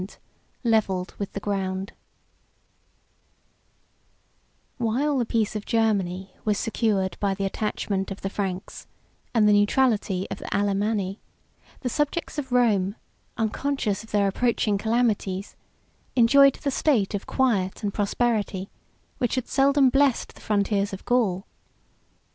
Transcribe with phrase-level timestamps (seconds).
[0.63, 1.89] ]While the
[5.29, 8.87] peace of Germany was secured by the attachment of the Franks,
[9.35, 11.19] and the neutrality of the Alemanni,
[11.81, 12.95] the subjects of Rome,
[13.37, 15.55] unconscious of their approaching calamities,
[16.15, 18.71] enjoyed the state of quiet and prosperity,
[19.19, 21.45] which had seldom blessed the frontiers of Gaul.